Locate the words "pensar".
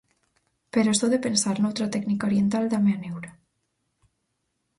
1.25-1.55